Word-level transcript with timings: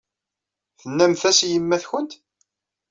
Tennamt-as 0.79 1.39
i 1.47 1.47
yemma-twent? 1.53 2.11